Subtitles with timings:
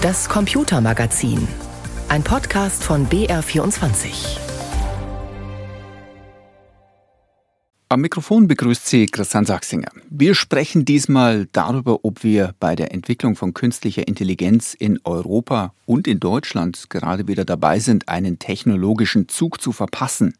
[0.00, 1.48] Das Computermagazin.
[2.08, 4.47] Ein Podcast von BR24.
[7.90, 9.90] Am Mikrofon begrüßt Sie Christian Sachsinger.
[10.10, 16.06] Wir sprechen diesmal darüber, ob wir bei der Entwicklung von künstlicher Intelligenz in Europa und
[16.06, 20.34] in Deutschland gerade wieder dabei sind, einen technologischen Zug zu verpassen.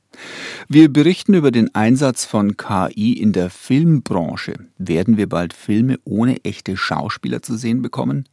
[0.68, 4.66] Wir berichten über den Einsatz von KI in der Filmbranche.
[4.76, 8.28] Werden wir bald Filme ohne echte Schauspieler zu sehen bekommen?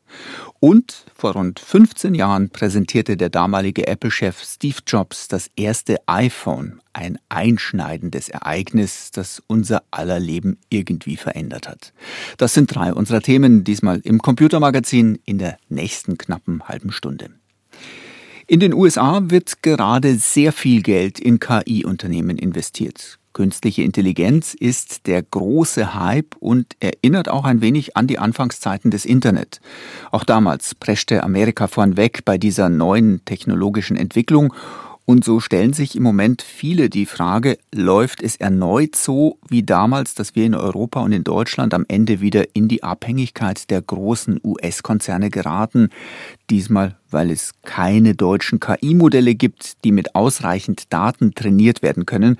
[0.59, 7.19] Und vor rund 15 Jahren präsentierte der damalige Apple-Chef Steve Jobs das erste iPhone, ein
[7.27, 11.93] einschneidendes Ereignis, das unser aller Leben irgendwie verändert hat.
[12.37, 17.31] Das sind drei unserer Themen, diesmal im Computermagazin in der nächsten knappen halben Stunde.
[18.47, 23.19] In den USA wird gerade sehr viel Geld in KI-Unternehmen investiert.
[23.33, 29.03] Künstliche Intelligenz ist der große Hype und erinnert auch ein wenig an die Anfangszeiten des
[29.03, 29.59] Internet.
[30.11, 34.53] Auch damals preschte Amerika vornweg bei dieser neuen technologischen Entwicklung
[35.05, 40.15] und so stellen sich im Moment viele die Frage, läuft es erneut so wie damals,
[40.15, 44.41] dass wir in Europa und in Deutschland am Ende wieder in die Abhängigkeit der großen
[44.43, 45.89] US-Konzerne geraten?
[46.49, 52.37] Diesmal, weil es keine deutschen KI-Modelle gibt, die mit ausreichend Daten trainiert werden können.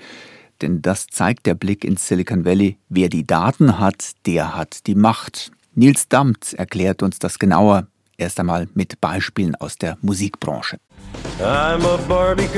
[0.60, 2.78] Denn das zeigt der Blick ins Silicon Valley.
[2.88, 5.52] Wer die Daten hat, der hat die Macht.
[5.74, 7.86] Nils Damt erklärt uns das genauer.
[8.16, 10.78] Erst einmal mit Beispielen aus der Musikbranche.
[11.38, 12.48] Barbie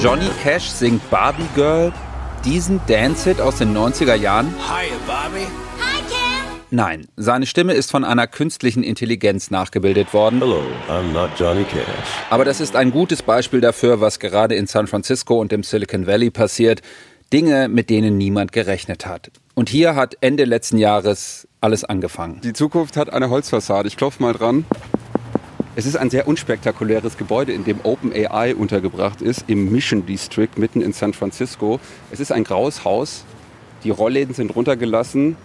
[0.00, 1.92] Johnny Cash singt Barbie Girl,
[2.44, 4.54] diesen Dance-Hit aus den 90er Jahren.
[4.68, 5.46] Hi, Barbie.
[5.80, 6.60] Hi, Kim.
[6.70, 10.38] Nein, seine Stimme ist von einer künstlichen Intelligenz nachgebildet worden.
[10.38, 11.84] Hello, I'm not Johnny Cash.
[12.30, 16.06] Aber das ist ein gutes Beispiel dafür, was gerade in San Francisco und im Silicon
[16.06, 16.80] Valley passiert.
[17.32, 19.32] Dinge, mit denen niemand gerechnet hat.
[19.54, 22.40] Und hier hat Ende letzten Jahres alles angefangen.
[22.42, 23.88] Die Zukunft hat eine Holzfassade.
[23.88, 24.64] Ich klopfe mal dran.
[25.78, 30.80] Es ist ein sehr unspektakuläres Gebäude, in dem OpenAI untergebracht ist, im Mission District mitten
[30.80, 31.78] in San Francisco.
[32.10, 33.24] Es ist ein graues Haus,
[33.84, 35.36] die Rollläden sind runtergelassen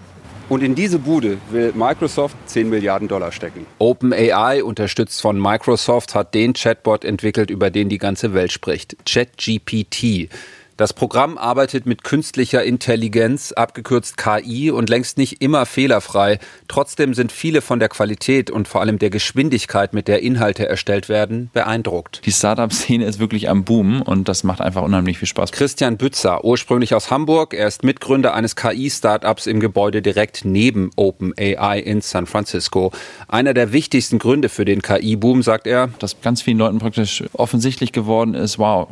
[0.50, 3.68] und in diese Bude will Microsoft 10 Milliarden Dollar stecken.
[3.78, 8.96] OpenAI, unterstützt von Microsoft, hat den Chatbot entwickelt, über den die ganze Welt spricht.
[9.06, 10.30] ChatGPT.
[10.76, 16.40] Das Programm arbeitet mit künstlicher Intelligenz, abgekürzt KI, und längst nicht immer fehlerfrei.
[16.68, 21.10] Trotzdem sind viele von der Qualität und vor allem der Geschwindigkeit, mit der Inhalte erstellt
[21.10, 22.22] werden, beeindruckt.
[22.26, 25.52] Die Startup-Szene ist wirklich am Boom und das macht einfach unheimlich viel Spaß.
[25.52, 31.80] Christian Bützer, ursprünglich aus Hamburg, er ist Mitgründer eines KI-Startups im Gebäude direkt neben OpenAI
[31.82, 32.92] in San Francisco.
[33.28, 37.92] Einer der wichtigsten Gründe für den KI-Boom, sagt er, dass ganz vielen Leuten praktisch offensichtlich
[37.92, 38.88] geworden ist, wow,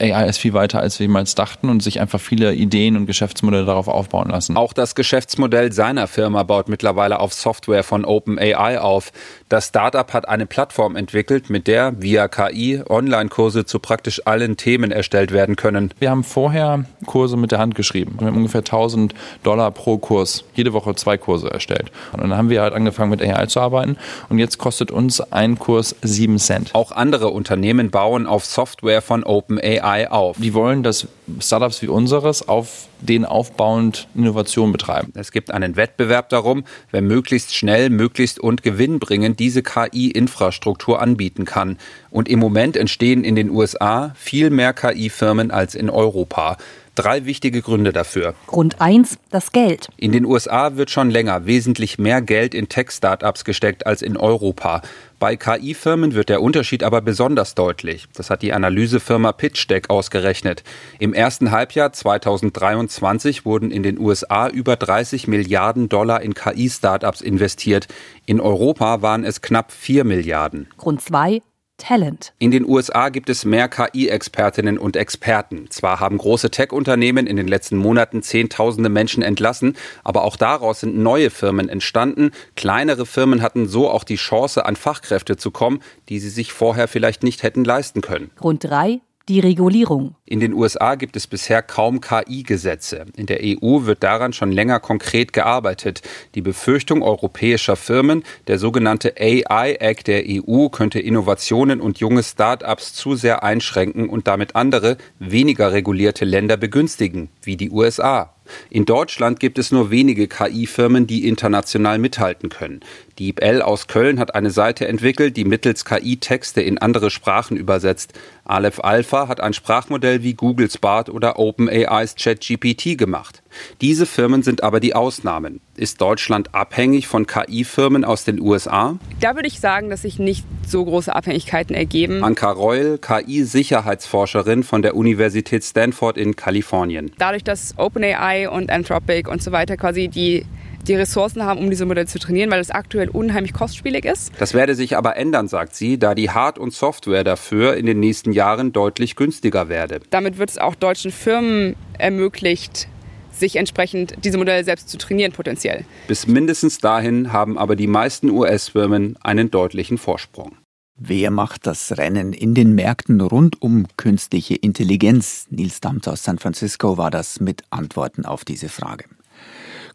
[0.00, 3.06] AI ist viel weiter, als wir mal damals dachten und sich einfach viele Ideen und
[3.06, 4.56] Geschäftsmodelle darauf aufbauen lassen.
[4.56, 9.12] Auch das Geschäftsmodell seiner Firma baut mittlerweile auf Software von OpenAI auf.
[9.48, 14.90] Das Startup hat eine Plattform entwickelt, mit der via KI Online-Kurse zu praktisch allen Themen
[14.90, 15.92] erstellt werden können.
[15.98, 18.16] Wir haben vorher Kurse mit der Hand geschrieben.
[18.18, 21.90] Wir haben ungefähr 1000 Dollar pro Kurs, jede Woche zwei Kurse erstellt.
[22.12, 23.96] Und dann haben wir halt angefangen mit AI zu arbeiten
[24.28, 26.74] und jetzt kostet uns ein Kurs 7 Cent.
[26.74, 30.36] Auch andere Unternehmen bauen auf Software von OpenAI auf.
[30.38, 31.08] Die wollen, dass
[31.40, 35.12] Startups wie unseres auf den aufbauend Innovation betreiben.
[35.14, 41.78] Es gibt einen Wettbewerb darum, wer möglichst schnell, möglichst und gewinnbringend diese KI-Infrastruktur anbieten kann.
[42.10, 46.56] Und im Moment entstehen in den USA viel mehr KI-Firmen als in Europa.
[46.96, 48.34] Drei wichtige Gründe dafür.
[48.46, 49.88] Grund eins: das Geld.
[49.98, 54.80] In den USA wird schon länger wesentlich mehr Geld in Tech-Startups gesteckt als in Europa.
[55.18, 58.06] Bei KI-Firmen wird der Unterschied aber besonders deutlich.
[58.14, 60.64] Das hat die Analysefirma PitchDeck ausgerechnet.
[60.98, 67.88] Im ersten Halbjahr 2023 wurden in den USA über 30 Milliarden Dollar in KI-Startups investiert.
[68.24, 70.68] In Europa waren es knapp 4 Milliarden.
[70.78, 71.42] Grund zwei:
[71.78, 72.32] Talent.
[72.38, 75.70] In den USA gibt es mehr KI-Expertinnen und Experten.
[75.70, 80.96] Zwar haben große Tech-Unternehmen in den letzten Monaten Zehntausende Menschen entlassen, aber auch daraus sind
[80.96, 82.30] neue Firmen entstanden.
[82.54, 86.88] Kleinere Firmen hatten so auch die Chance, an Fachkräfte zu kommen, die sie sich vorher
[86.88, 88.30] vielleicht nicht hätten leisten können.
[88.36, 90.14] Grund drei die Regulierung.
[90.28, 93.06] In den USA gibt es bisher kaum KI-Gesetze.
[93.16, 96.02] In der EU wird daran schon länger konkret gearbeitet.
[96.34, 103.14] Die Befürchtung europäischer Firmen, der sogenannte AI-Act der EU, könnte Innovationen und junge Start-ups zu
[103.14, 108.32] sehr einschränken und damit andere, weniger regulierte Länder begünstigen, wie die USA.
[108.70, 112.80] In Deutschland gibt es nur wenige KI-Firmen, die international mithalten können.
[113.18, 118.12] DeepL aus Köln hat eine Seite entwickelt, die mittels KI Texte in andere Sprachen übersetzt.
[118.44, 123.42] Aleph Alpha hat ein Sprachmodell wie Googles Bart oder OpenAIs ChatGPT gemacht.
[123.80, 125.60] Diese Firmen sind aber die Ausnahmen.
[125.76, 128.98] Ist Deutschland abhängig von KI-Firmen aus den USA?
[129.20, 132.24] Da würde ich sagen, dass sich nicht so große Abhängigkeiten ergeben.
[132.24, 137.12] Anka Reul, KI-Sicherheitsforscherin von der Universität Stanford in Kalifornien.
[137.18, 140.44] Dadurch, dass OpenAI und Anthropic und so weiter quasi die
[140.88, 144.32] die Ressourcen haben, um diese Modelle zu trainieren, weil es aktuell unheimlich kostspielig ist.
[144.38, 148.00] Das werde sich aber ändern, sagt sie, da die Hard- und Software dafür in den
[148.00, 150.00] nächsten Jahren deutlich günstiger werde.
[150.10, 152.88] Damit wird es auch deutschen Firmen ermöglicht,
[153.30, 155.84] sich entsprechend diese Modelle selbst zu trainieren potenziell.
[156.08, 160.56] Bis mindestens dahin haben aber die meisten US-Firmen einen deutlichen Vorsprung.
[160.98, 165.46] Wer macht das Rennen in den Märkten rund um künstliche Intelligenz?
[165.50, 169.04] Nils Damt aus San Francisco war das mit Antworten auf diese Frage.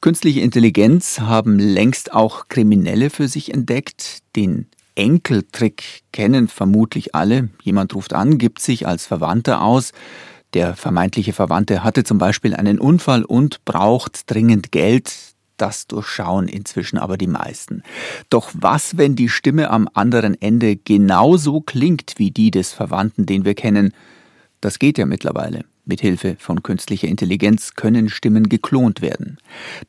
[0.01, 4.24] Künstliche Intelligenz haben längst auch Kriminelle für sich entdeckt.
[4.36, 4.65] Den
[4.95, 7.50] Enkeltrick kennen vermutlich alle.
[7.62, 9.92] Jemand ruft an, gibt sich als Verwandter aus.
[10.56, 15.13] Der vermeintliche Verwandte hatte zum Beispiel einen Unfall und braucht dringend Geld.
[15.57, 17.83] Das durchschauen inzwischen aber die meisten.
[18.31, 23.45] Doch was, wenn die Stimme am anderen Ende genauso klingt wie die des Verwandten, den
[23.45, 23.94] wir kennen?
[24.62, 25.65] Das geht ja mittlerweile.
[25.91, 29.38] Mithilfe von künstlicher Intelligenz können Stimmen geklont werden.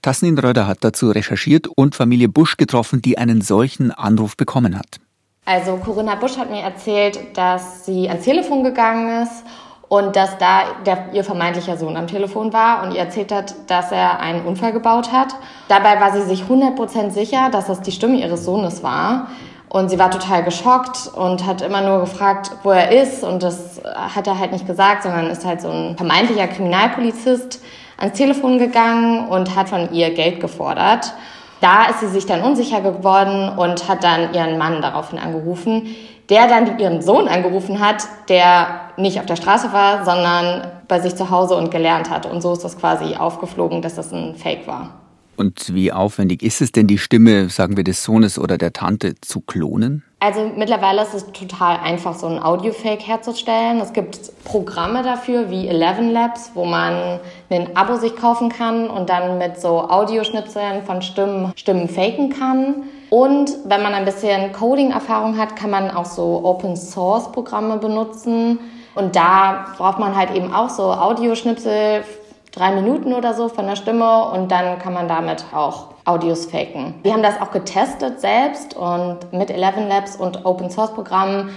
[0.03, 4.99] Tasnin Röder hat dazu recherchiert und Familie Busch getroffen, die einen solchen Anruf bekommen hat.
[5.45, 9.45] Also Corinna Busch hat mir erzählt, dass sie ans Telefon gegangen ist
[9.89, 13.93] und dass da der, ihr vermeintlicher Sohn am Telefon war und ihr erzählt hat, dass
[13.93, 15.35] er einen Unfall gebaut hat.
[15.69, 19.29] Dabei war sie sich 100% sicher, dass das die Stimme ihres Sohnes war.
[19.73, 23.25] Und sie war total geschockt und hat immer nur gefragt, wo er ist.
[23.25, 27.59] Und das hat er halt nicht gesagt, sondern ist halt so ein vermeintlicher Kriminalpolizist
[27.97, 31.15] ans Telefon gegangen und hat von ihr Geld gefordert.
[31.63, 35.87] Da ist sie sich dann unsicher geworden und hat dann ihren Mann daraufhin angerufen,
[36.29, 41.17] der dann ihren Sohn angerufen hat, der nicht auf der Straße war, sondern bei sich
[41.17, 42.27] zu Hause und gelernt hat.
[42.27, 45.02] Und so ist das quasi aufgeflogen, dass das ein Fake war.
[45.37, 49.15] Und wie aufwendig ist es denn, die Stimme, sagen wir, des Sohnes oder der Tante
[49.21, 50.03] zu klonen?
[50.21, 53.81] Also mittlerweile ist es total einfach, so ein Audio-Fake herzustellen.
[53.81, 57.19] Es gibt Programme dafür wie Eleven Labs, wo man
[57.51, 62.85] ein Abo sich kaufen kann und dann mit so Audioschnipseln von Stimmen Stimmen faken kann.
[63.11, 68.61] Und wenn man ein bisschen Coding-Erfahrung hat, kann man auch so Open-Source-Programme benutzen.
[68.95, 72.05] Und da braucht man halt eben auch so Audioschnipsel,
[72.53, 76.95] drei Minuten oder so von der Stimme und dann kann man damit auch Audios faken.
[77.03, 81.51] Wir haben das auch getestet selbst und mit Eleven Labs und Open Source Programmen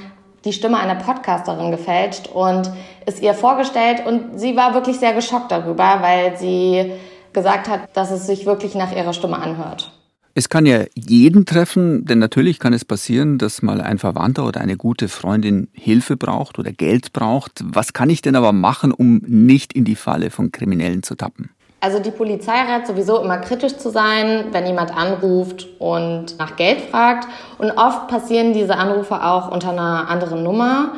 [0.45, 2.71] die Stimme einer Podcasterin gefälscht und
[3.06, 6.94] es ihr vorgestellt und sie war wirklich sehr geschockt darüber, weil sie
[7.33, 9.91] gesagt hat, dass es sich wirklich nach ihrer Stimme anhört.
[10.38, 14.60] Es kann ja jeden treffen, denn natürlich kann es passieren, dass mal ein Verwandter oder
[14.60, 17.64] eine gute Freundin Hilfe braucht oder Geld braucht.
[17.64, 21.52] Was kann ich denn aber machen, um nicht in die Falle von Kriminellen zu tappen?
[21.80, 26.82] Also die Polizei rät sowieso immer kritisch zu sein, wenn jemand anruft und nach Geld
[26.82, 27.30] fragt.
[27.58, 30.96] Und oft passieren diese Anrufe auch unter einer anderen Nummer.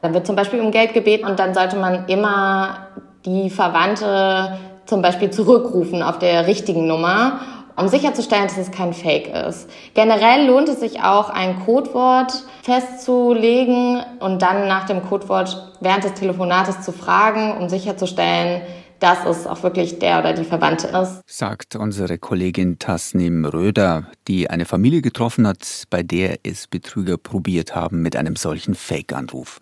[0.00, 2.86] Dann wird zum Beispiel um Geld gebeten und dann sollte man immer
[3.26, 7.40] die Verwandte zum Beispiel zurückrufen auf der richtigen Nummer
[7.78, 9.68] um sicherzustellen, dass es kein Fake ist.
[9.94, 16.14] Generell lohnt es sich auch, ein Codewort festzulegen und dann nach dem Codewort während des
[16.14, 18.62] Telefonates zu fragen, um sicherzustellen,
[19.00, 21.22] dass es auch wirklich der oder die Verwandte ist.
[21.26, 27.76] Sagt unsere Kollegin Tasnim Röder, die eine Familie getroffen hat, bei der es Betrüger probiert
[27.76, 29.60] haben mit einem solchen Fake-Anruf.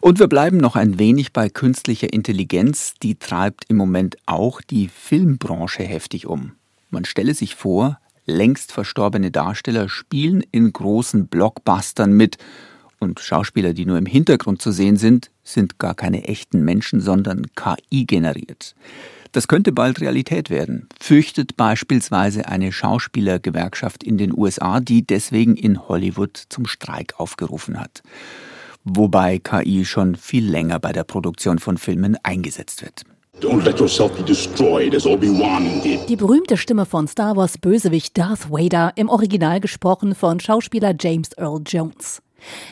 [0.00, 2.94] Und wir bleiben noch ein wenig bei künstlicher Intelligenz.
[3.02, 6.52] Die treibt im Moment auch die Filmbranche heftig um.
[6.90, 12.38] Man stelle sich vor, längst verstorbene Darsteller spielen in großen Blockbustern mit
[12.98, 17.46] und Schauspieler, die nur im Hintergrund zu sehen sind, sind gar keine echten Menschen, sondern
[17.54, 18.74] KI generiert.
[19.32, 25.88] Das könnte bald Realität werden, fürchtet beispielsweise eine Schauspielergewerkschaft in den USA, die deswegen in
[25.88, 28.02] Hollywood zum Streik aufgerufen hat.
[28.84, 33.04] Wobei KI schon viel länger bei der Produktion von Filmen eingesetzt wird.
[36.08, 41.30] Die berühmte Stimme von Star Wars Bösewicht Darth Vader, im Original gesprochen von Schauspieler James
[41.38, 42.20] Earl Jones.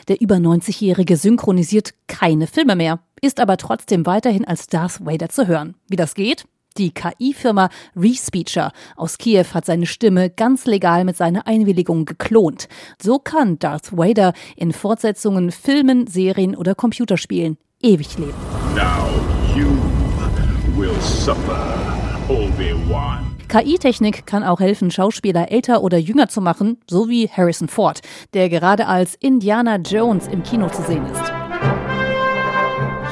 [0.07, 5.47] Der über 90-Jährige synchronisiert keine Filme mehr, ist aber trotzdem weiterhin als Darth Vader zu
[5.47, 5.73] hören.
[5.87, 6.45] Wie das geht?
[6.77, 12.69] Die KI-Firma Respeecher aus Kiew hat seine Stimme ganz legal mit seiner Einwilligung geklont.
[13.01, 18.33] So kann Darth Vader in Fortsetzungen, Filmen, Serien oder Computerspielen ewig leben.
[18.75, 19.38] Now
[23.47, 28.01] KI-Technik kann auch helfen, Schauspieler älter oder jünger zu machen, so wie Harrison Ford,
[28.33, 31.38] der gerade als Indiana Jones im Kino zu sehen ist.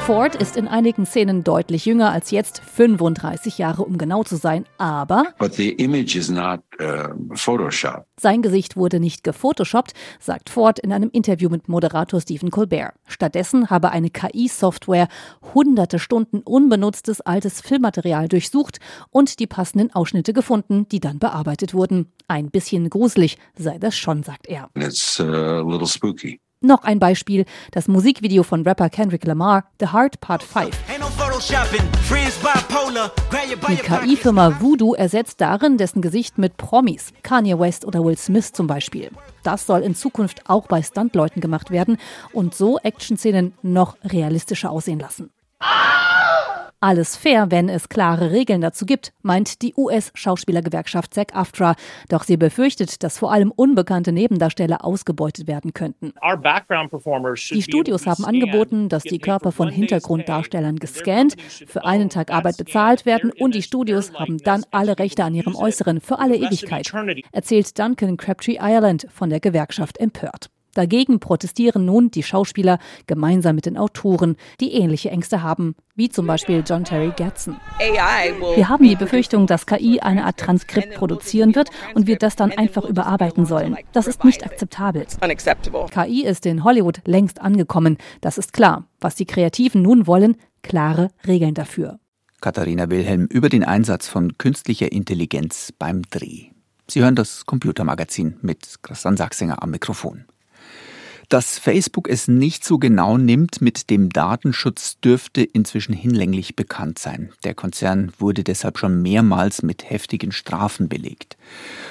[0.08, 4.64] Ford ist in einigen Szenen deutlich jünger als jetzt, 35 Jahre um genau zu sein,
[4.78, 12.22] aber not, uh, sein Gesicht wurde nicht gefotoshoppt, sagt Ford in einem Interview mit Moderator
[12.22, 12.94] Stephen Colbert.
[13.06, 15.08] Stattdessen habe eine KI-Software
[15.52, 22.14] hunderte Stunden unbenutztes altes Filmmaterial durchsucht und die passenden Ausschnitte gefunden, die dann bearbeitet wurden.
[22.28, 24.70] Ein bisschen gruselig sei das schon, sagt er.
[24.74, 26.40] It's uh, a little spooky.
[26.60, 30.70] Noch ein Beispiel, das Musikvideo von Rapper Kendrick Lamar, The Heart Part 5.
[33.68, 38.66] Die KI-Firma Voodoo ersetzt darin dessen Gesicht mit Promis, Kanye West oder Will Smith zum
[38.66, 39.10] Beispiel.
[39.44, 41.96] Das soll in Zukunft auch bei Stuntleuten gemacht werden
[42.32, 45.30] und so Action-Szenen noch realistischer aussehen lassen.
[46.80, 51.74] Alles fair, wenn es klare Regeln dazu gibt, meint die US-Schauspielergewerkschaft SAG-AFTRA.
[52.08, 56.12] Doch sie befürchtet, dass vor allem unbekannte Nebendarsteller ausgebeutet werden könnten.
[57.50, 61.34] Die Studios haben angeboten, dass die Körper von Hintergrunddarstellern gescannt,
[61.66, 65.56] für einen Tag Arbeit bezahlt werden und die Studios haben dann alle Rechte an ihrem
[65.56, 66.92] Äußeren für alle Ewigkeit,
[67.32, 70.48] erzählt Duncan Crabtree Ireland von der Gewerkschaft empört.
[70.78, 76.24] Dagegen protestieren nun die Schauspieler gemeinsam mit den Autoren, die ähnliche Ängste haben, wie zum
[76.28, 77.56] Beispiel John Terry Gatson.
[77.80, 82.52] Wir haben die Befürchtung, dass KI eine Art Transkript produzieren wird und wir das dann
[82.52, 83.76] einfach überarbeiten sollen.
[83.92, 85.04] Das ist nicht akzeptabel.
[85.90, 88.84] KI ist in Hollywood längst angekommen, das ist klar.
[89.00, 91.98] Was die Kreativen nun wollen, klare Regeln dafür.
[92.40, 96.50] Katharina Wilhelm über den Einsatz von künstlicher Intelligenz beim Dreh.
[96.90, 100.24] Sie hören das Computermagazin mit Christian Sachsinger am Mikrofon.
[101.28, 107.32] Dass Facebook es nicht so genau nimmt mit dem Datenschutz, dürfte inzwischen hinlänglich bekannt sein.
[107.44, 111.36] Der Konzern wurde deshalb schon mehrmals mit heftigen Strafen belegt.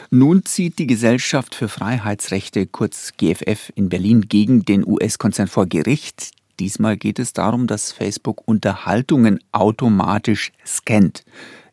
[0.10, 6.32] Nun zieht die Gesellschaft für Freiheitsrechte, kurz GFF, in Berlin gegen den US-Konzern vor Gericht.
[6.60, 11.24] Diesmal geht es darum, dass Facebook Unterhaltungen automatisch scannt.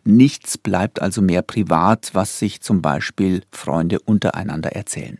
[0.04, 5.18] Nichts bleibt also mehr privat, was sich zum Beispiel Freunde untereinander erzählen.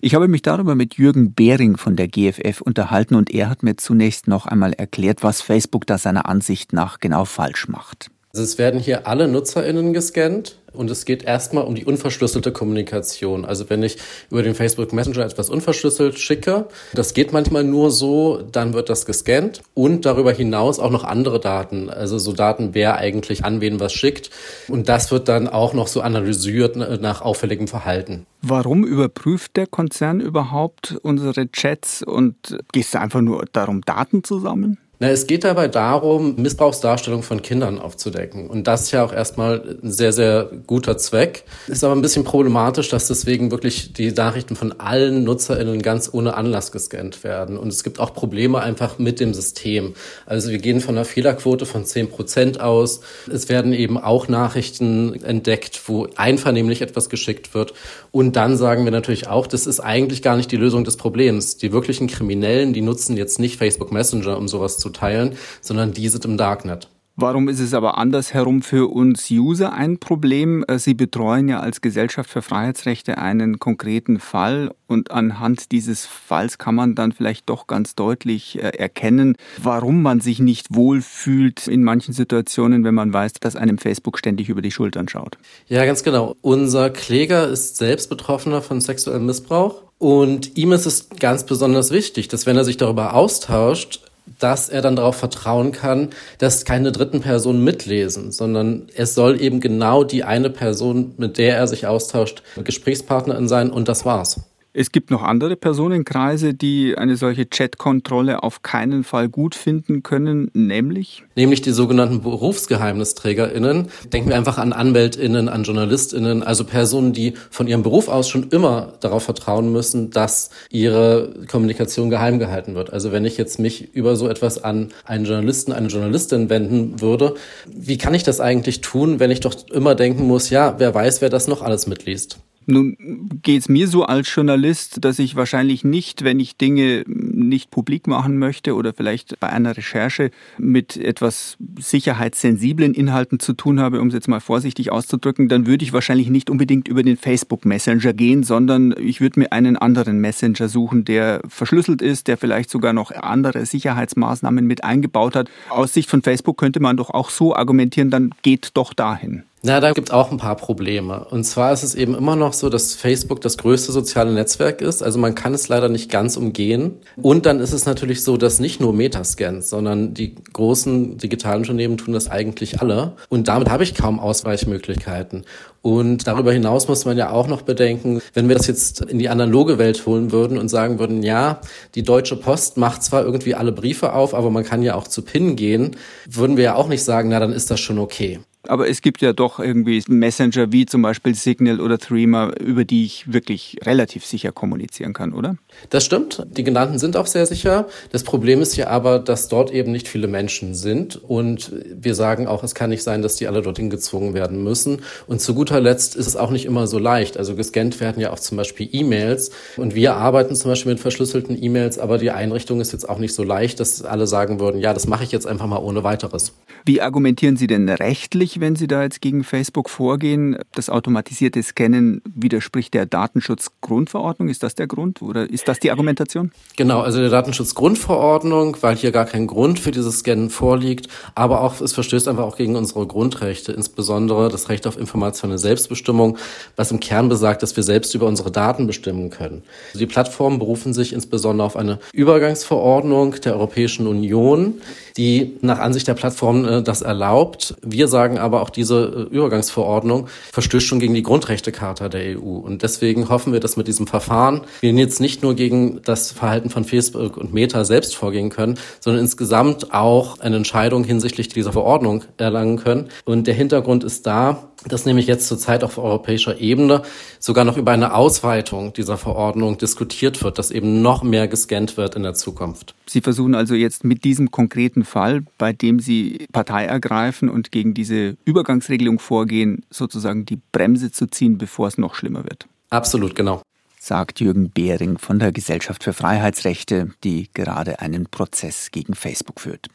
[0.00, 3.76] Ich habe mich darüber mit Jürgen Behring von der GFF unterhalten und er hat mir
[3.76, 8.10] zunächst noch einmal erklärt, was Facebook da seiner Ansicht nach genau falsch macht.
[8.32, 13.46] Also es werden hier alle NutzerInnen gescannt und es geht erstmal um die unverschlüsselte Kommunikation.
[13.46, 13.96] Also wenn ich
[14.30, 19.06] über den Facebook Messenger etwas unverschlüsselt schicke, das geht manchmal nur so, dann wird das
[19.06, 23.80] gescannt und darüber hinaus auch noch andere Daten, also so Daten, wer eigentlich an wen
[23.80, 24.28] was schickt.
[24.68, 28.26] Und das wird dann auch noch so analysiert nach auffälligem Verhalten.
[28.42, 34.38] Warum überprüft der Konzern überhaupt unsere Chats und geht es einfach nur darum, Daten zu
[34.38, 34.78] sammeln?
[35.00, 38.50] Na, es geht dabei darum, Missbrauchsdarstellung von Kindern aufzudecken.
[38.50, 41.44] Und das ist ja auch erstmal ein sehr, sehr guter Zweck.
[41.68, 46.36] Ist aber ein bisschen problematisch, dass deswegen wirklich die Nachrichten von allen NutzerInnen ganz ohne
[46.36, 47.56] Anlass gescannt werden.
[47.58, 49.94] Und es gibt auch Probleme einfach mit dem System.
[50.26, 53.00] Also wir gehen von einer Fehlerquote von 10 Prozent aus.
[53.32, 57.72] Es werden eben auch Nachrichten entdeckt, wo einvernehmlich etwas geschickt wird.
[58.10, 61.56] Und dann sagen wir natürlich auch, das ist eigentlich gar nicht die Lösung des Problems.
[61.56, 66.08] Die wirklichen Kriminellen, die nutzen jetzt nicht Facebook Messenger, um sowas zu teilen, sondern die
[66.08, 66.88] sind im Darknet.
[67.20, 70.64] Warum ist es aber andersherum für uns User ein Problem?
[70.68, 76.58] Äh, Sie betreuen ja als Gesellschaft für Freiheitsrechte einen konkreten Fall und anhand dieses Falls
[76.58, 81.82] kann man dann vielleicht doch ganz deutlich äh, erkennen, warum man sich nicht wohlfühlt in
[81.82, 85.38] manchen Situationen, wenn man weiß, dass einem Facebook ständig über die Schultern schaut.
[85.66, 86.36] Ja, ganz genau.
[86.40, 89.82] Unser Kläger ist selbst Betroffener von sexuellem Missbrauch.
[89.98, 94.02] Und ihm ist es ganz besonders wichtig, dass wenn er sich darüber austauscht,
[94.38, 99.60] dass er dann darauf vertrauen kann, dass keine dritten Personen mitlesen, sondern es soll eben
[99.60, 104.40] genau die eine Person, mit der er sich austauscht, Gesprächspartnerin sein und das war's.
[104.80, 110.52] Es gibt noch andere Personenkreise, die eine solche Chatkontrolle auf keinen Fall gut finden können,
[110.54, 111.24] nämlich?
[111.34, 113.88] Nämlich die sogenannten BerufsgeheimnisträgerInnen.
[114.12, 118.50] Denken wir einfach an AnwältInnen, an JournalistInnen, also Personen, die von ihrem Beruf aus schon
[118.50, 122.92] immer darauf vertrauen müssen, dass ihre Kommunikation geheim gehalten wird.
[122.92, 127.34] Also wenn ich jetzt mich über so etwas an einen Journalisten, eine Journalistin wenden würde,
[127.66, 131.20] wie kann ich das eigentlich tun, wenn ich doch immer denken muss, ja, wer weiß,
[131.20, 132.38] wer das noch alles mitliest?
[132.70, 132.98] Nun
[133.42, 138.06] geht es mir so als Journalist, dass ich wahrscheinlich nicht, wenn ich Dinge nicht publik
[138.06, 144.08] machen möchte oder vielleicht bei einer Recherche mit etwas sicherheitssensiblen Inhalten zu tun habe, um
[144.08, 148.12] es jetzt mal vorsichtig auszudrücken, dann würde ich wahrscheinlich nicht unbedingt über den Facebook Messenger
[148.12, 152.92] gehen, sondern ich würde mir einen anderen Messenger suchen, der verschlüsselt ist, der vielleicht sogar
[152.92, 155.48] noch andere Sicherheitsmaßnahmen mit eingebaut hat.
[155.70, 159.44] Aus Sicht von Facebook könnte man doch auch so argumentieren, dann geht doch dahin.
[159.62, 161.24] Na, da gibt auch ein paar Probleme.
[161.30, 165.02] Und zwar ist es eben immer noch so, dass Facebook das größte soziale Netzwerk ist.
[165.02, 166.94] Also man kann es leider nicht ganz umgehen.
[167.16, 171.98] Und dann ist es natürlich so, dass nicht nur Metascans, sondern die großen digitalen Unternehmen
[171.98, 173.16] tun das eigentlich alle.
[173.28, 175.44] Und damit habe ich kaum Ausweichmöglichkeiten.
[175.82, 179.28] Und darüber hinaus muss man ja auch noch bedenken, wenn wir das jetzt in die
[179.28, 181.60] analoge Welt holen würden und sagen würden, ja,
[181.96, 185.22] die Deutsche Post macht zwar irgendwie alle Briefe auf, aber man kann ja auch zu
[185.22, 185.96] PIN gehen,
[186.28, 188.40] würden wir ja auch nicht sagen, na, dann ist das schon okay.
[188.68, 193.06] Aber es gibt ja doch irgendwie Messenger wie zum Beispiel Signal oder Threema, über die
[193.06, 195.56] ich wirklich relativ sicher kommunizieren kann, oder?
[195.88, 196.46] Das stimmt.
[196.50, 197.88] Die genannten sind auch sehr sicher.
[198.12, 201.16] Das Problem ist ja aber, dass dort eben nicht viele Menschen sind.
[201.16, 205.00] Und wir sagen auch, es kann nicht sein, dass die alle dorthin gezwungen werden müssen.
[205.26, 207.38] Und zu guter Letzt ist es auch nicht immer so leicht.
[207.38, 209.50] Also gescannt werden ja auch zum Beispiel E-Mails.
[209.78, 213.32] Und wir arbeiten zum Beispiel mit verschlüsselten E-Mails, aber die Einrichtung ist jetzt auch nicht
[213.32, 216.52] so leicht, dass alle sagen würden, ja, das mache ich jetzt einfach mal ohne weiteres.
[216.84, 218.57] Wie argumentieren Sie denn rechtlich?
[218.60, 220.58] Wenn Sie da jetzt gegen Facebook vorgehen?
[220.74, 224.48] Das automatisierte Scannen widerspricht der Datenschutzgrundverordnung.
[224.48, 226.52] Ist das der Grund oder ist das die Argumentation?
[226.76, 231.80] Genau, also der Datenschutzgrundverordnung, weil hier gar kein Grund für dieses Scannen vorliegt, aber auch
[231.80, 236.38] es verstößt einfach auch gegen unsere Grundrechte, insbesondere das Recht auf informationelle Selbstbestimmung,
[236.76, 239.62] was im Kern besagt, dass wir selbst über unsere Daten bestimmen können.
[239.88, 244.74] Also die Plattformen berufen sich insbesondere auf eine Übergangsverordnung der Europäischen Union,
[245.16, 247.74] die nach Ansicht der Plattform äh, das erlaubt.
[247.82, 252.58] Wir sagen aber auch diese äh, Übergangsverordnung verstößt schon gegen die Grundrechtecharta der EU.
[252.58, 256.70] Und deswegen hoffen wir, dass mit diesem Verfahren wir jetzt nicht nur gegen das Verhalten
[256.70, 262.24] von Facebook und Meta selbst vorgehen können, sondern insgesamt auch eine Entscheidung hinsichtlich dieser Verordnung
[262.36, 263.08] erlangen können.
[263.24, 267.02] Und der Hintergrund ist da, dass nämlich jetzt zurzeit auf europäischer Ebene
[267.40, 272.14] sogar noch über eine Ausweitung dieser Verordnung diskutiert wird, dass eben noch mehr gescannt wird
[272.14, 272.94] in der Zukunft.
[273.06, 277.94] Sie versuchen also jetzt mit diesem konkreten Fall, bei dem Sie Partei ergreifen und gegen
[277.94, 282.66] diese Übergangsregelung vorgehen, sozusagen die Bremse zu ziehen, bevor es noch schlimmer wird.
[282.90, 283.62] Absolut, genau.
[284.00, 289.88] Sagt Jürgen Behring von der Gesellschaft für Freiheitsrechte, die gerade einen Prozess gegen Facebook führt.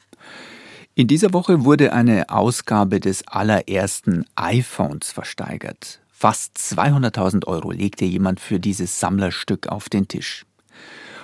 [0.95, 6.01] In dieser Woche wurde eine Ausgabe des allerersten iPhones versteigert.
[6.11, 10.45] Fast 200.000 Euro legte jemand für dieses Sammlerstück auf den Tisch.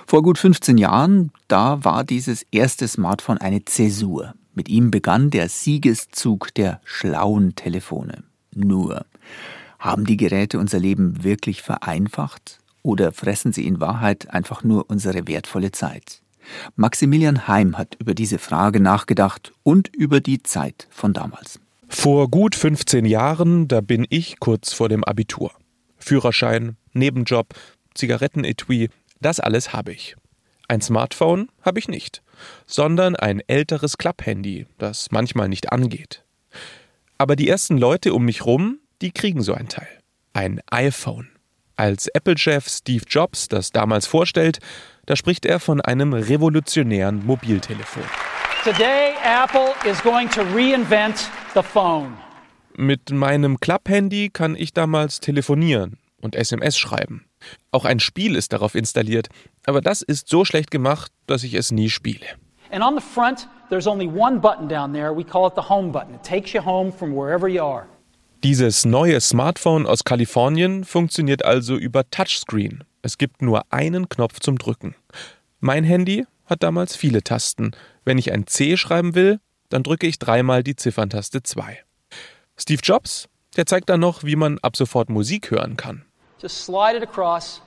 [0.08, 4.34] Vor gut 15 Jahren, da war dieses erste Smartphone eine Zäsur.
[4.54, 8.24] Mit ihm begann der Siegeszug der schlauen Telefone.
[8.52, 9.06] Nur,
[9.78, 15.28] haben die Geräte unser Leben wirklich vereinfacht oder fressen sie in Wahrheit einfach nur unsere
[15.28, 16.19] wertvolle Zeit?
[16.76, 21.60] Maximilian Heim hat über diese Frage nachgedacht und über die Zeit von damals.
[21.88, 25.52] Vor gut 15 Jahren, da bin ich kurz vor dem Abitur.
[25.98, 27.54] Führerschein, Nebenjob,
[27.94, 28.88] Zigarettenetui,
[29.20, 30.16] das alles habe ich.
[30.68, 32.22] Ein Smartphone habe ich nicht,
[32.64, 36.24] sondern ein älteres Klapphandy, das manchmal nicht angeht.
[37.18, 39.88] Aber die ersten Leute um mich rum, die kriegen so ein Teil.
[40.32, 41.28] Ein iPhone.
[41.76, 44.58] Als Apple-Chef Steve Jobs das damals vorstellt,
[45.10, 48.04] da spricht er von einem revolutionären Mobiltelefon.
[48.62, 52.16] Today Apple is going to reinvent the phone.
[52.76, 57.24] Mit meinem Klapphandy kann ich damals telefonieren und SMS schreiben.
[57.72, 59.26] Auch ein Spiel ist darauf installiert,
[59.66, 62.26] aber das ist so schlecht gemacht, dass ich es nie spiele.
[62.70, 65.12] And on the front there's only one button down there.
[65.12, 66.14] We call it the home button.
[66.14, 67.86] It takes you home from wherever you are.
[68.44, 74.58] Dieses neue Smartphone aus Kalifornien funktioniert also über Touchscreen es gibt nur einen Knopf zum
[74.58, 74.94] Drücken.
[75.60, 77.72] Mein Handy hat damals viele Tasten.
[78.04, 81.78] Wenn ich ein C schreiben will, dann drücke ich dreimal die Zifferntaste 2.
[82.56, 86.04] Steve Jobs, der zeigt dann noch, wie man ab sofort Musik hören kann.
[86.40, 87.62] Just slide it across.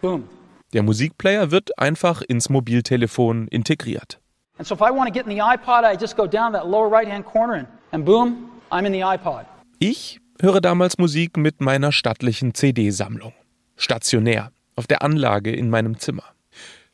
[0.00, 0.28] Boom.
[0.72, 4.20] Der Musikplayer wird einfach ins Mobiltelefon integriert.
[4.58, 6.66] And so if I want to get in the iPod, I just go down that
[6.66, 9.46] lower right-hand corner and, and boom, I'm in the iPod.
[9.78, 13.32] Ich höre damals Musik mit meiner stattlichen CD-Sammlung.
[13.76, 16.22] Stationär auf der Anlage in meinem Zimmer.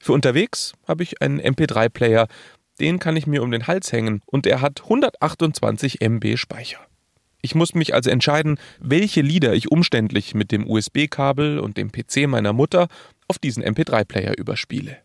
[0.01, 2.27] Für unterwegs habe ich einen MP3-Player,
[2.81, 6.81] den kann ich mir um den Hals hängen und er hat 128 MB Speicher.
[7.42, 12.27] Ich muss mich also entscheiden, welche Lieder ich umständlich mit dem USB-Kabel und dem PC
[12.27, 12.88] meiner Mutter
[13.29, 14.97] auf diesen MP3-Player überspiele.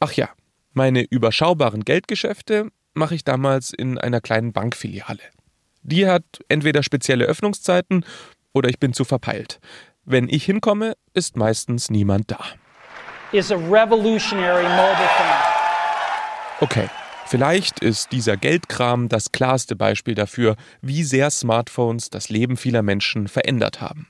[0.00, 0.30] Ach ja,
[0.72, 5.20] meine überschaubaren Geldgeschäfte mache ich damals in einer kleinen Bankfiliale.
[5.82, 8.06] Die hat entweder spezielle Öffnungszeiten
[8.54, 9.60] oder ich bin zu verpeilt.
[10.08, 12.38] Wenn ich hinkomme, ist meistens niemand da.
[16.60, 16.88] Okay,
[17.26, 23.26] vielleicht ist dieser Geldkram das klarste Beispiel dafür, wie sehr Smartphones das Leben vieler Menschen
[23.26, 24.06] verändert haben.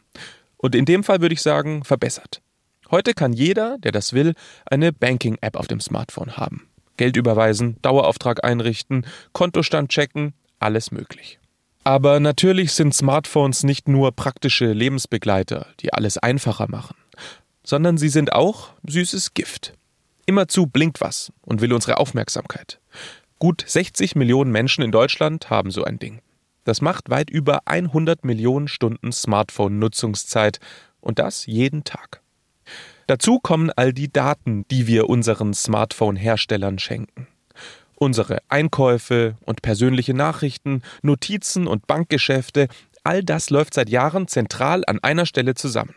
[0.59, 2.43] Und in dem Fall würde ich sagen, verbessert.
[2.91, 4.35] Heute kann jeder, der das will,
[4.67, 6.69] eine Banking-App auf dem Smartphone haben.
[6.99, 11.39] Geld überweisen, Dauerauftrag einrichten, Kontostand checken, alles möglich.
[11.87, 16.97] Aber natürlich sind Smartphones nicht nur praktische Lebensbegleiter, die alles einfacher machen,
[17.63, 19.73] sondern sie sind auch süßes Gift.
[20.27, 22.81] Immerzu blinkt was und will unsere Aufmerksamkeit.
[23.39, 26.23] Gut 60 Millionen Menschen in Deutschland haben so ein Ding.
[26.65, 30.59] Das macht weit über 100 Millionen Stunden Smartphone-Nutzungszeit
[31.01, 32.21] und das jeden Tag.
[33.07, 37.29] Dazu kommen all die Daten, die wir unseren Smartphone-Herstellern schenken.
[37.97, 42.69] Unsere Einkäufe und persönliche Nachrichten, Notizen und Bankgeschäfte,
[43.05, 45.95] all das läuft seit Jahren zentral an einer Stelle zusammen.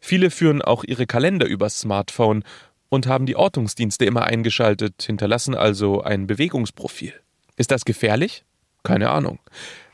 [0.00, 2.44] Viele führen auch ihre Kalender übers Smartphone
[2.90, 7.14] und haben die Ortungsdienste immer eingeschaltet, hinterlassen also ein Bewegungsprofil.
[7.56, 8.44] Ist das gefährlich?
[8.82, 9.38] Keine Ahnung.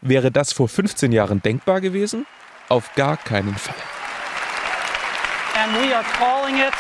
[0.01, 2.27] Wäre das vor 15 Jahren denkbar gewesen?
[2.69, 3.75] Auf gar keinen Fall.
[5.55, 6.75] And we are calling it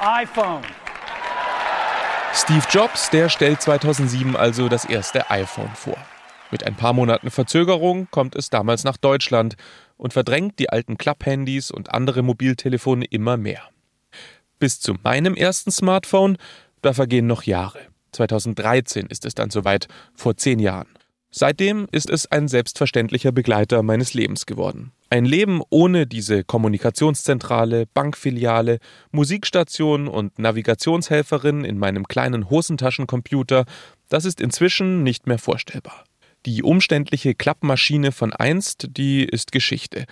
[0.00, 0.62] iPhone.
[2.32, 5.96] Steve Jobs, der stellt 2007 also das erste iPhone vor.
[6.50, 9.56] Mit ein paar Monaten Verzögerung kommt es damals nach Deutschland
[9.96, 13.62] und verdrängt die alten Klapphandys und andere Mobiltelefone immer mehr.
[14.58, 16.38] Bis zu meinem ersten Smartphone,
[16.82, 17.80] da vergehen noch Jahre.
[18.12, 20.88] 2013 ist es dann soweit, vor zehn Jahren.
[21.32, 24.90] Seitdem ist es ein selbstverständlicher Begleiter meines Lebens geworden.
[25.10, 28.80] Ein Leben ohne diese Kommunikationszentrale, Bankfiliale,
[29.12, 33.64] Musikstation und Navigationshelferin in meinem kleinen Hosentaschencomputer,
[34.08, 36.04] das ist inzwischen nicht mehr vorstellbar.
[36.46, 40.06] Die umständliche Klappmaschine von einst, die ist Geschichte.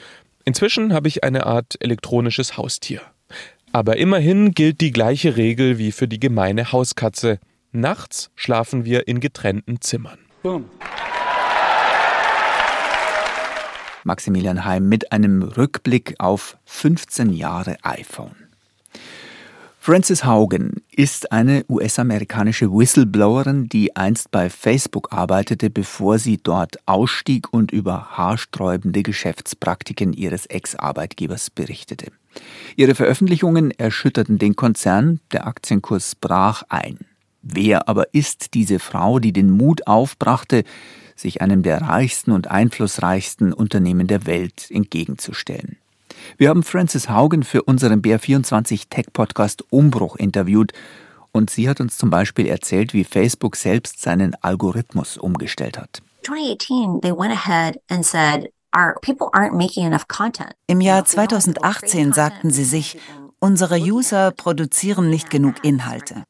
[0.45, 3.01] Inzwischen habe ich eine Art elektronisches Haustier.
[3.73, 7.41] Aber immerhin gilt die gleiche Regel wie für die gemeine Hauskatze.
[7.73, 10.19] Nachts schlafen wir in getrennten Zimmern.
[10.43, 10.67] Boom.
[14.05, 18.37] Maximilian Heim mit einem Rückblick auf 15 Jahre iPhone.
[19.89, 27.51] Frances Haugen ist eine US-amerikanische Whistleblowerin, die einst bei Facebook arbeitete, bevor sie dort ausstieg
[27.55, 32.13] und über haarsträubende Geschäftspraktiken ihres Ex-Arbeitgebers berichtete.
[32.77, 36.99] Ihre Veröffentlichungen erschütterten den Konzern, der Aktienkurs brach ein.
[37.41, 40.65] Wer aber ist diese Frau, die den Mut aufbrachte,
[41.19, 45.77] sich einem der reichsten und einflussreichsten Unternehmen der Welt entgegenzustellen.
[46.37, 50.73] Wir haben Frances Haugen für unseren BR24 Tech Podcast Umbruch interviewt
[51.33, 56.03] und sie hat uns zum Beispiel erzählt, wie Facebook selbst seinen Algorithmus umgestellt hat.
[56.23, 58.51] 2018, they went ahead and said,
[60.67, 62.99] Im Jahr 2018 sagten sie sich,
[63.41, 66.25] Unsere User produzieren nicht genug Inhalte.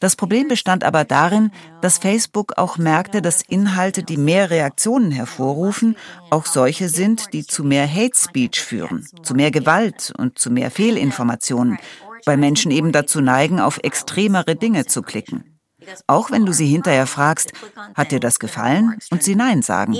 [0.00, 5.96] Das Problem bestand aber darin, dass Facebook auch merkte, dass Inhalte, die mehr Reaktionen hervorrufen,
[6.30, 10.72] auch solche sind, die zu mehr Hate Speech führen, zu mehr Gewalt und zu mehr
[10.72, 11.78] Fehlinformationen,
[12.26, 15.60] weil Menschen eben dazu neigen, auf extremere Dinge zu klicken.
[16.08, 17.52] Auch wenn du sie hinterher fragst,
[17.94, 18.98] hat dir das gefallen?
[19.10, 19.94] Und sie Nein sagen.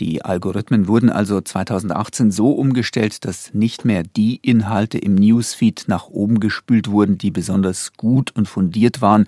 [0.00, 6.08] Die Algorithmen wurden also 2018 so umgestellt, dass nicht mehr die Inhalte im Newsfeed nach
[6.08, 9.26] oben gespült wurden, die besonders gut und fundiert waren,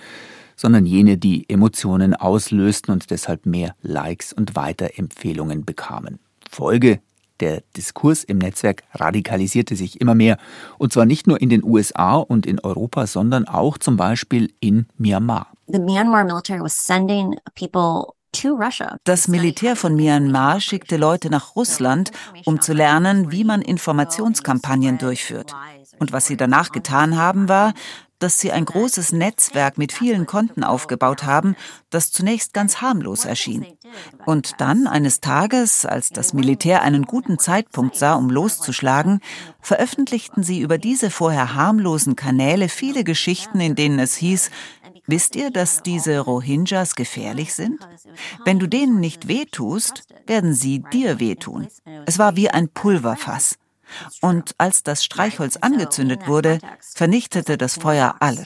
[0.57, 6.19] sondern jene, die Emotionen auslösten und deshalb mehr Likes und Weiterempfehlungen bekamen.
[6.51, 7.01] Folge
[7.41, 10.39] der Diskurs im Netzwerk radikalisierte sich immer mehr,
[10.77, 14.87] und zwar nicht nur in den USA und in Europa, sondern auch zum Beispiel in
[14.99, 15.47] Myanmar.
[15.69, 18.15] The Myanmar military was sending people
[19.05, 22.11] das Militär von Myanmar schickte Leute nach Russland,
[22.45, 25.55] um zu lernen, wie man Informationskampagnen durchführt.
[25.99, 27.73] Und was sie danach getan haben, war,
[28.19, 31.55] dass sie ein großes Netzwerk mit vielen Konten aufgebaut haben,
[31.91, 33.67] das zunächst ganz harmlos erschien.
[34.27, 39.21] Und dann eines Tages, als das Militär einen guten Zeitpunkt sah, um loszuschlagen,
[39.61, 44.51] veröffentlichten sie über diese vorher harmlosen Kanäle viele Geschichten, in denen es hieß,
[45.09, 47.89] Wisst ihr, dass diese Rohingyas gefährlich sind?
[48.45, 51.67] Wenn du denen nicht wehtust, werden sie dir wehtun.
[52.05, 53.57] Es war wie ein Pulverfass.
[54.21, 56.59] Und als das Streichholz angezündet wurde,
[56.95, 58.45] vernichtete das Feuer alle.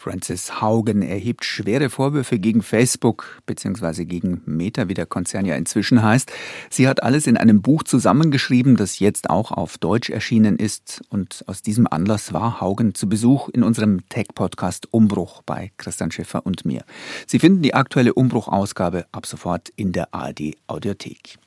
[0.00, 4.04] Francis Haugen erhebt schwere Vorwürfe gegen Facebook bzw.
[4.04, 6.30] gegen Meta, wie der Konzern ja inzwischen heißt.
[6.70, 11.00] Sie hat alles in einem Buch zusammengeschrieben, das jetzt auch auf Deutsch erschienen ist.
[11.10, 16.46] Und aus diesem Anlass war Haugen zu Besuch in unserem Tech-Podcast Umbruch bei Christian Schiffer
[16.46, 16.84] und mir.
[17.26, 21.38] Sie finden die aktuelle Umbruch-Ausgabe ab sofort in der ARD-Audiothek.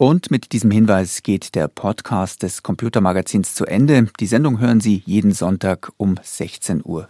[0.00, 4.06] Und mit diesem Hinweis geht der Podcast des Computermagazins zu Ende.
[4.20, 7.08] Die Sendung hören Sie jeden Sonntag um 16.35 Uhr.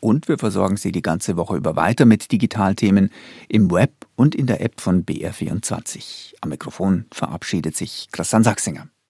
[0.00, 3.10] Und wir versorgen Sie die ganze Woche über weiter mit Digitalthemen
[3.48, 6.34] im Web und in der App von BR24.
[6.40, 8.88] Am Mikrofon verabschiedet sich Christian Sachsinger.